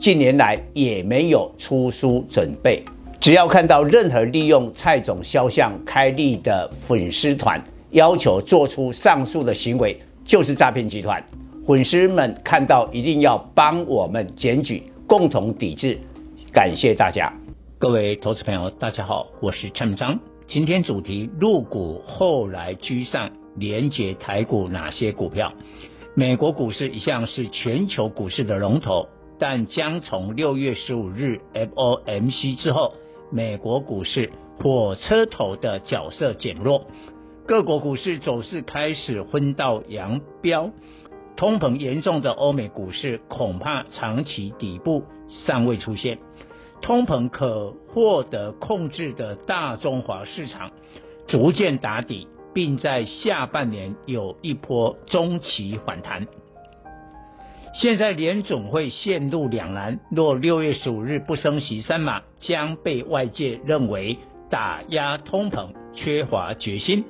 [0.00, 2.82] 近年来也没有出书准备。
[3.20, 11.22] 只要看到任何利用蔡总肖像开立的粉丝团，要求做出上述的行为，就是诈骗集团。
[11.66, 15.98] 粉丝们看到一定要帮我们检举，共同抵制。
[16.50, 17.30] 感谢大家，
[17.78, 20.18] 各位投资朋友，大家好，我是陈章。
[20.48, 25.52] 今天主题：入股后来居上，连接台股哪些股票？
[26.14, 29.06] 美国股市一向是全球股市的龙头，
[29.40, 32.92] 但将从六月十五日 FOMC 之后，
[33.32, 36.86] 美国股市火车头的角色减弱，
[37.46, 40.70] 各国股市走势开始分道扬镳。
[41.36, 46.18] 通膨严重的欧美股市恐怕长期底部尚未出现。
[46.82, 50.70] 通膨可获得控制的大中华市场
[51.26, 56.26] 逐渐打底，并在下半年有一波中期反弹。
[57.72, 64.18] 现在联总会陷入两难：若六月十五日不升息三码，将被外界认为
[64.50, 67.04] 打压通膨缺乏决心；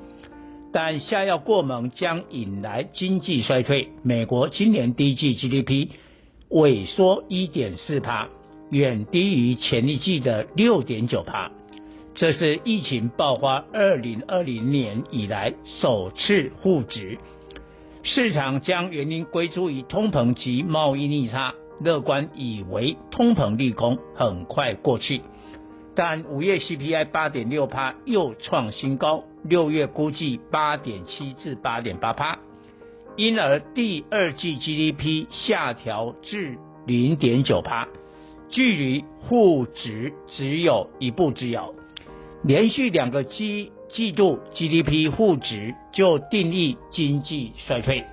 [0.72, 3.88] 但下药过猛，将引来经济衰退。
[4.02, 5.88] 美国今年第一季 GDP
[6.50, 8.28] 萎缩一点四帕。
[8.70, 11.50] 远低于前一季的六点九帕，
[12.14, 17.18] 这是疫情爆发二零二零年以来首次负值。
[18.02, 25.20] 市场将原因归诸于通膨及贸易逆差，乐观以为通膨利空很快过去。
[25.94, 32.38] 但五月 CPI 八点六趴又创新高，六月估计八点七至八点八趴，
[33.16, 36.56] 因而第二季 GDP 下调至
[36.86, 37.88] 零点九趴。
[38.48, 41.72] 距离负值只有一步之遥，
[42.42, 48.04] 连续两个季季度 GDP 负值就定义经济衰退。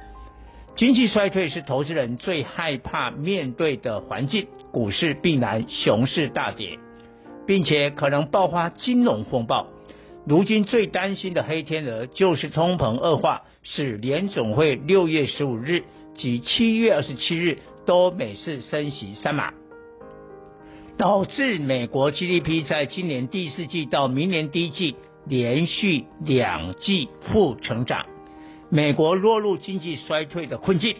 [0.76, 6.78] 经济衰退是投资人最害怕面对的环境，股市必然熊市大跌，
[7.46, 9.68] 并且可能爆发金融风暴。
[10.26, 15.84] 如今最担心的黑天鹅就是通膨恶化，使联总会六月十五日
[16.16, 19.54] 及七月二十七日都每次升息三码。
[20.98, 24.96] 导致美国 GDP 在今年第四季到明年第一季
[25.28, 28.06] 连续两季负成长，
[28.70, 30.96] 美国落入经济衰退的困境。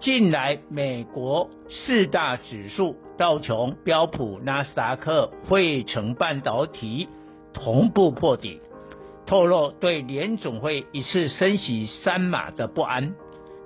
[0.00, 7.08] 近来，美国四大指数道琼、标普、纳斯达克、费城半导体
[7.52, 8.60] 同步破底，
[9.26, 13.14] 透露对联总会一次升息三码的不安。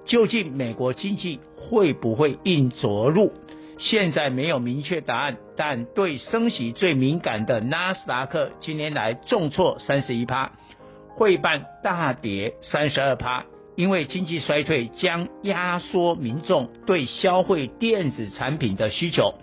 [0.05, 3.33] 究竟美国经济会不会硬着陆？
[3.81, 10.53] 现在没有明确答案，但对升息最敏感的纳斯达克今年来重挫三十一趴，
[11.17, 13.47] 汇办大跌三十二趴，
[13.77, 19.35] 因为经济衰退将压缩民众对消费电子产品的需求。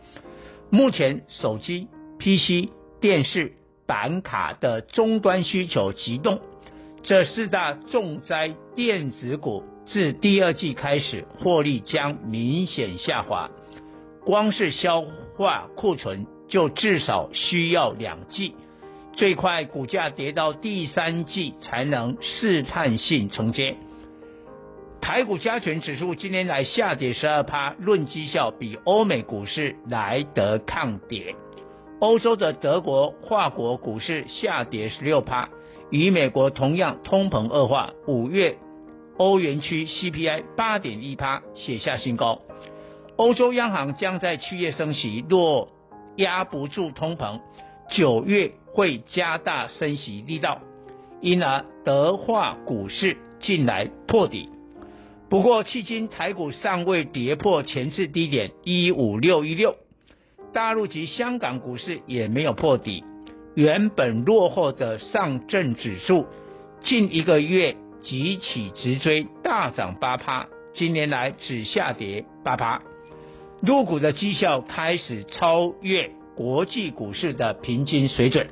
[0.69, 1.88] 目前手机、
[2.19, 2.69] PC、
[3.02, 3.54] 电视、
[3.88, 6.40] 板卡的终端需求急冻，
[7.02, 13.50] 这四大重灾电子股自第二季开始获利将明显下滑。
[14.27, 15.05] 光是消
[15.38, 18.55] 化库存就至少需要两季，
[19.13, 23.77] 最快股价跌到第三季才能试探性承接。
[24.99, 31.33] 台股加权指数今年来下跌十二趴，论绩效比欧美股市来得抗跌。
[32.01, 35.47] 欧洲的德国、法国股市下跌十六趴，
[35.89, 38.57] 与美国同样通膨恶化，五月
[39.15, 42.41] 欧元区 CPI 八点一趴写下新高。
[43.17, 45.69] 欧洲央行将在七月升息，若
[46.18, 47.42] 压不住通膨，
[47.89, 50.62] 九月会加大升息力道，
[51.19, 54.50] 因而德化股市近来破底。
[55.30, 59.75] 不过，迄今台股尚未跌破前次低点一五六一六，
[60.53, 63.03] 大陆及香港股市也没有破底。
[63.56, 66.27] 原本落后的上证指数，
[66.81, 70.45] 近一个月急起直追，大涨八趴，
[70.75, 72.80] 今年来只下跌八趴。
[73.62, 78.48] 入股的绩效开始超越国际股市的平均水准，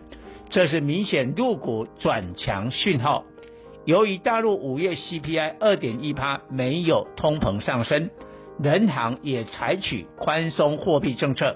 [0.50, 3.24] 这是明显入股转强讯号。
[3.86, 8.10] 由于大陆五月 CPI 二点一趴没有通膨上升，
[8.60, 11.56] 人行也采取宽松货币政策。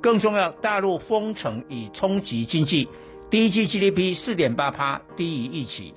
[0.00, 2.88] 更重要，大陆封城已冲击经济，
[3.30, 5.92] 第一季 GDP 四点八趴，低于预期，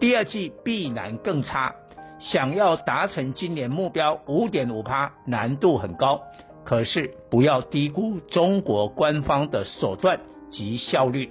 [0.00, 1.74] 第二季必然更差。
[2.20, 6.20] 想要达成今年目标五点五趴，难度很高。
[6.62, 10.20] 可是不要低估中国官方的手段
[10.50, 11.30] 及效率，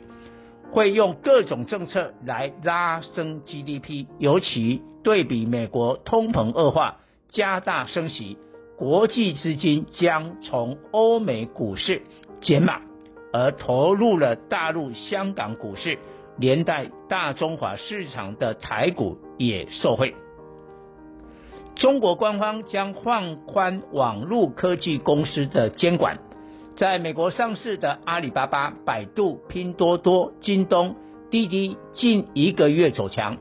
[0.71, 6.97] 会用各种政策来拉升 GDP，尤其对比美国通膨恶化，
[7.29, 8.37] 加大升息。
[8.75, 12.01] 国际资金将从欧美股市
[12.41, 12.81] 减码，
[13.31, 15.99] 而投入了大陆、香港股市，
[16.37, 20.15] 连带大中华市场的台股也受惠。
[21.79, 26.19] 中国官方将放宽网络科技公司的监管，
[26.75, 30.97] 在美国上市的阿里巴巴、百度、拼多多、京东、
[31.31, 33.37] 滴滴近一个月走强，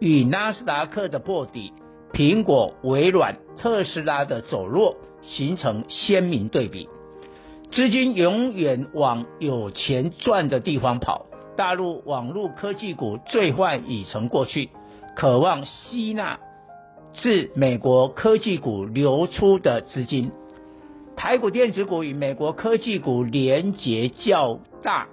[0.00, 1.74] 与纳斯达克的破底。
[2.14, 6.88] 苹果、微软、特斯拉的走弱形成鲜明对比，
[7.70, 11.26] 资金永远往有钱赚的地方跑。
[11.58, 14.70] 大陆网络科技股最坏已成过去，
[15.14, 16.38] 渴望吸纳
[17.14, 20.32] 自美国科技股流出的资金。
[21.16, 25.08] 台股电子股与美国科技股连结较大，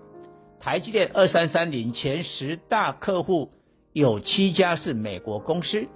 [0.59, 3.49] 台积电二三三零前十大客户
[3.93, 5.87] 有七家是美国公司。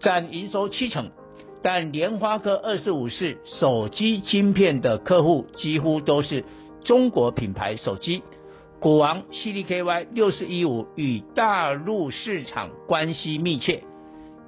[0.00, 1.10] 占营收七成，
[1.62, 6.44] 但联发科二四五四手机晶片的客户几乎都是
[6.84, 8.22] 中国品牌手机。
[8.78, 13.82] 股王 CDKY 六四一五与大陆市场关系密切，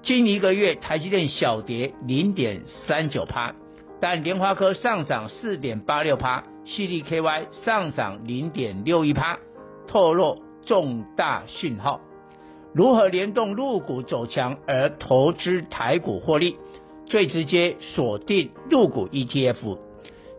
[0.09, 3.55] 近一个月台积电小跌零点三九趴，
[4.01, 9.39] 但联发科上涨四点八六趴，CDKY 上涨零点六一趴，
[9.87, 12.01] 透露重大讯号。
[12.73, 16.57] 如何联动入股走强而投资台股获利？
[17.05, 19.79] 最直接锁定入股 ETF，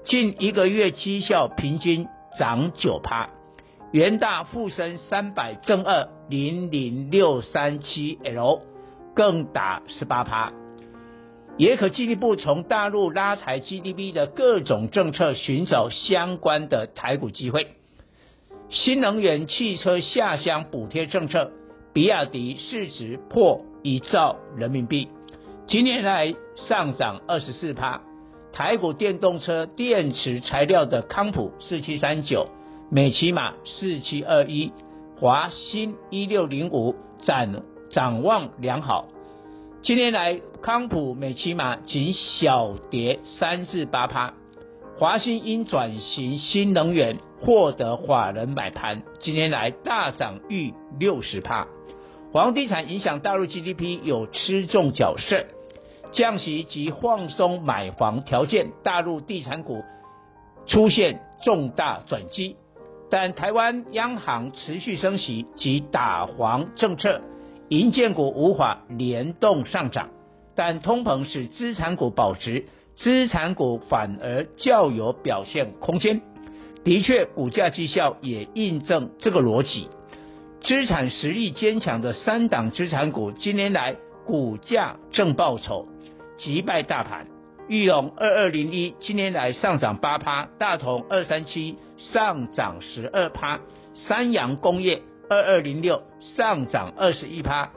[0.03, 2.07] 近一个月绩效平均
[2.39, 3.29] 涨九趴。
[3.91, 8.61] 元大富升三百正二零零六三七 L
[9.19, 10.53] 更打十八趴，
[11.57, 17.67] 也可进一步从大陆拉抬 GDP 的各种政策寻找相关的台股机会。
[18.69, 21.51] 新能源汽车下乡补贴政策。
[21.91, 25.09] 比亚迪市值破一兆人民币，
[25.67, 27.99] 今年来上涨二十四趴。
[28.53, 32.47] 台股电动车电池材料的康普四七三九、
[32.89, 34.71] 美琪玛四七二一、
[35.19, 37.51] 华新一六零五展
[37.89, 39.07] 展望良好。
[39.81, 44.33] 今年来康普、美琪玛仅小跌三至八趴。
[44.97, 51.67] 华新因转型新能源获得法人买盘，今年来大涨逾六十趴。
[52.33, 55.45] 房地产影响大陆 GDP 有吃重角色，
[56.11, 59.83] 降息及放松买房条件，大陆地产股
[60.67, 62.57] 出现重大转机。
[63.09, 67.21] 但台湾央行持续升息及打房政策，
[67.69, 70.09] 银建股无法联动上涨。
[70.55, 72.65] 但通膨使资产股保值，
[72.97, 76.21] 资产股反而较有表现空间。
[76.83, 79.87] 的确，股价绩效也印证这个逻辑。
[80.61, 83.95] 资产实力坚强的三档资产股，今年来
[84.25, 85.87] 股价正报酬，
[86.37, 87.27] 击败大盘。
[87.69, 93.59] 裕隆二二零一今年来上涨八趴，大同二三七上涨十二趴，
[93.93, 97.69] 三阳工业二二零六上涨二十一趴。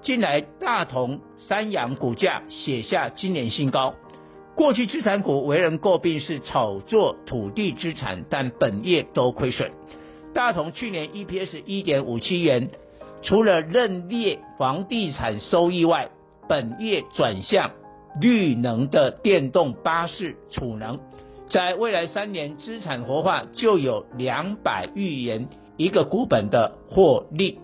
[0.00, 3.94] 近来大同、三阳股价写下今年新高。
[4.54, 9.70] 过去资产股为人诟病是炒作土地资产，但本业都亏损。
[10.32, 12.70] 大同去年 EPS 一点五七元，
[13.22, 16.08] 除了认列房地产收益外，
[16.48, 17.72] 本业转向
[18.20, 21.00] 绿能的电动巴士储能，
[21.50, 27.58] 在未来三年资产活化就有两百亿元一个股本的获利。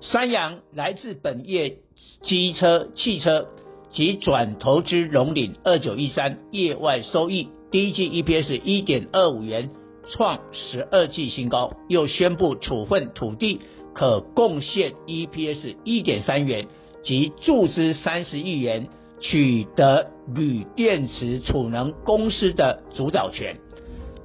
[0.00, 1.78] 三阳来自本业
[2.22, 3.48] 机车、汽车
[3.92, 9.70] 及转投资荣领二九一三业外收益，第一季 EPS 一点二五元。
[10.08, 13.60] 创十二季新高，又宣布处分土地
[13.94, 16.66] 可贡献 EPS 一点三元
[17.04, 18.88] 及注资三十亿元，
[19.20, 23.56] 取得铝电池储能公司的主导权。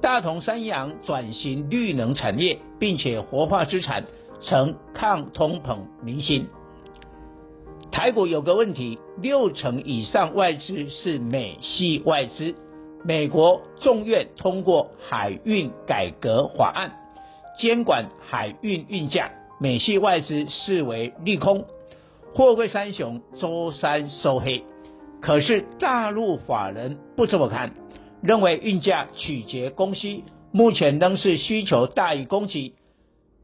[0.00, 4.04] 大同三阳转型绿能产业，并且活化资产，
[4.40, 6.46] 成抗通膨明星。
[7.90, 12.54] 台股有个问题，六成以上外资是美系外资。
[13.04, 16.92] 美国众院通过海运改革法案，
[17.58, 21.64] 监管海运运价，美系外资视为利空。
[22.34, 24.62] 货柜三雄周三收黑，
[25.20, 27.72] 可是大陆法人不这么看，
[28.22, 32.74] 认为运价取决供需，目前仍是需求大于供给。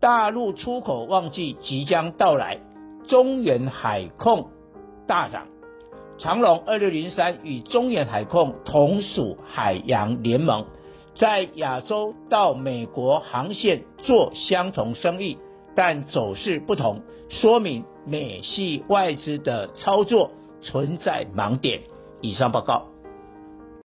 [0.00, 2.58] 大陆出口旺季即将到来，
[3.08, 4.48] 中远海控
[5.06, 5.46] 大涨。
[6.18, 10.66] 长龙二六零三与中远海控同属海洋联盟，
[11.14, 15.38] 在亚洲到美国航线做相同生意，
[15.74, 17.00] 但走势不同，
[17.30, 21.80] 说明美系外资的操作存在盲点。
[22.20, 22.93] 以上报告。